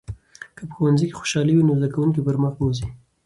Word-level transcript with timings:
که 0.55 0.63
په 0.69 0.73
ښوونځي 0.77 1.05
کې 1.09 1.17
خوشالي 1.19 1.53
وي، 1.53 1.63
نو 1.67 1.73
زده 1.79 1.89
کوونکي 1.93 2.19
به 2.21 2.25
پرمخ 2.27 2.53
بوځي. 2.59 2.87